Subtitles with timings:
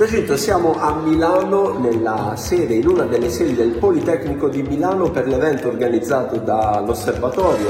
[0.00, 5.28] Giacinto, siamo a Milano nella sede, in una delle sedi del Politecnico di Milano per
[5.28, 7.68] l'evento organizzato dall'Osservatorio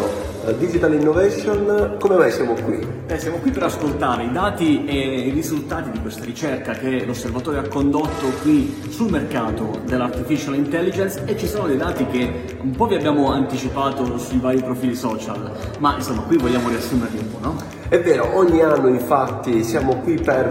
[0.51, 1.97] eh, Digital Innovation.
[1.99, 2.87] Come mai siamo qui?
[3.07, 7.61] Eh, siamo qui per ascoltare i dati e i risultati di questa ricerca che l'Osservatorio
[7.61, 12.87] ha condotto qui sul mercato dell'Artificial Intelligence e ci sono dei dati che un po'
[12.87, 17.57] vi abbiamo anticipato sui vari profili social, ma insomma qui vogliamo riassumerli un po', no?
[17.89, 20.47] È vero, ogni anno infatti siamo qui per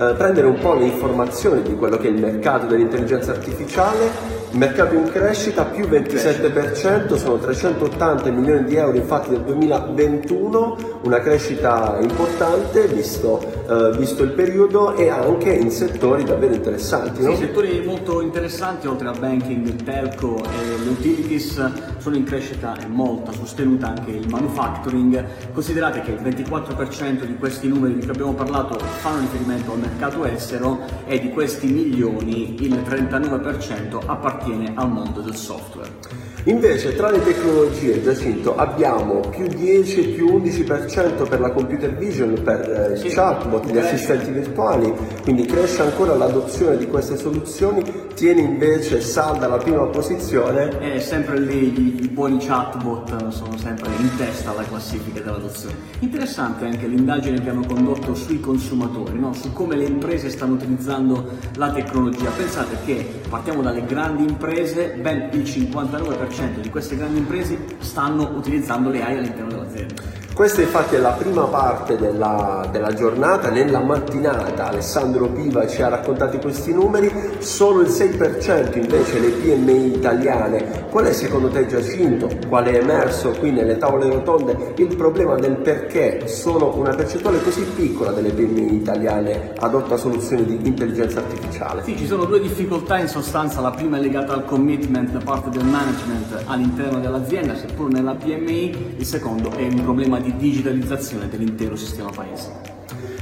[0.00, 4.94] eh, prendere un po' le informazioni di quello che è il mercato dell'intelligenza artificiale mercato
[4.94, 12.88] in crescita più 27%, sono 380 milioni di euro infatti nel 2021, una crescita importante
[12.88, 17.22] visto, eh, visto il periodo e anche in settori davvero interessanti.
[17.22, 17.30] No?
[17.30, 23.32] Sì, settori molto interessanti oltre a banking, telco e le utilities sono in crescita molta,
[23.32, 25.24] sostenuta anche il manufacturing.
[25.52, 30.24] Considerate che il 24% di questi numeri di cui abbiamo parlato fanno riferimento al mercato
[30.24, 34.39] estero e di questi milioni il 39% appartiene
[34.74, 36.20] al mondo del software.
[36.44, 42.96] Invece tra le tecnologie, Giacinto, abbiamo più 10 più 11% per la computer vision, per
[42.96, 44.90] eh, il chatbot, gli assistenti virtuali,
[45.22, 47.82] quindi cresce ancora l'adozione di queste soluzioni,
[48.14, 50.94] tiene invece salda la prima posizione.
[50.94, 55.74] E sempre lì i buoni chatbot sono sempre in testa alla classifica dell'adozione.
[55.98, 59.34] Interessante anche l'indagine che hanno condotto sui consumatori, no?
[59.34, 62.30] su come le imprese stanno utilizzando la tecnologia.
[62.30, 68.30] Pensate che partiamo dalle grandi imprese, ben il 59% 90% di queste grandi imprese stanno
[68.36, 70.02] utilizzando le AI all'interno dell'azienda.
[70.40, 75.88] Questa infatti è la prima parte della, della, giornata, nella mattinata Alessandro Piva ci ha
[75.88, 80.86] raccontato questi numeri, solo il 6% invece le PMI italiane.
[80.88, 85.56] Qual è secondo te Giacinto, quale è emerso qui nelle tavole rotonde, il problema del
[85.56, 91.82] perché solo una percentuale così piccola delle PMI italiane adotta soluzioni di intelligenza artificiale?
[91.84, 95.50] Sì, ci sono due difficoltà in sostanza, la prima è legata al commitment da parte
[95.50, 101.76] del management all'interno dell'azienda, seppur nella PMI, il secondo è un problema di digitalizzazione dell'intero
[101.76, 102.79] sistema paese.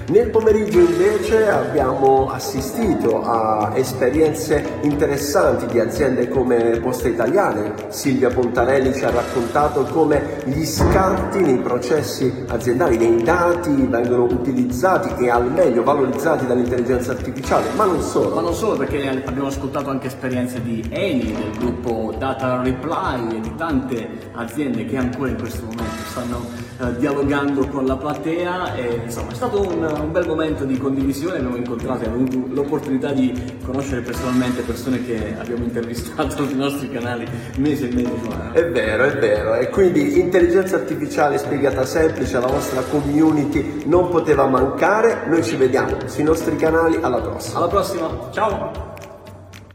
[0.08, 7.74] Nel pomeriggio invece abbiamo assistito a esperienze interessanti di aziende come Poste Italiane.
[7.88, 15.22] Silvia Pontarelli ci ha raccontato come gli scarti nei processi aziendali, nei dati vengono utilizzati
[15.22, 18.34] e al meglio valorizzati dall'intelligenza artificiale, ma non solo.
[18.34, 23.40] Ma non solo perché abbiamo ascoltato anche esperienze di Eni, del gruppo Data Reply e
[23.40, 29.02] di tante aziende che ancora in questo momento stanno eh, dialogando con la platea e
[29.04, 33.12] insomma è stato un un bel momento di condivisione, abbiamo incontrato e abbiamo avuto l'opportunità
[33.12, 33.32] di
[33.64, 37.26] conoscere personalmente persone che abbiamo intervistato sui nostri canali
[37.58, 38.52] mesi e mesi fa.
[38.52, 44.46] È vero, è vero, e quindi intelligenza artificiale spiegata semplice alla vostra community non poteva
[44.46, 47.58] mancare, noi ci vediamo sui nostri canali, alla prossima.
[47.58, 48.97] Alla prossima, ciao!